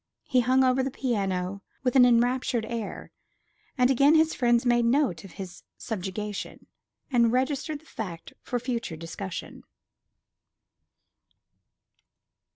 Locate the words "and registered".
7.11-7.81